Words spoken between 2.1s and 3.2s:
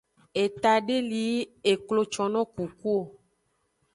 conno kuku o.